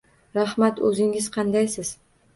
[0.37, 1.97] Rahmat, o'zingiz qandaysiz?